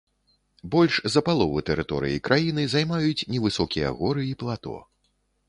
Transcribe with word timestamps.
Больш 0.75 0.95
за 1.15 1.21
палову 1.27 1.59
тэрыторыі 1.69 2.23
краіны 2.29 2.65
займаюць 2.75 3.27
невысокія 3.35 3.93
горы 4.01 4.27
і 4.31 4.35
плато. 4.43 4.75